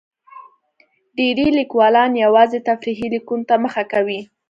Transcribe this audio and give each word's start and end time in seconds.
ډېری 1.17 1.47
لیکوالان 1.59 2.11
یوازې 2.25 2.59
تفریحي 2.69 3.07
لیکنو 3.15 3.47
ته 3.49 3.55
مخه 3.63 3.83
کوي. 3.91 4.19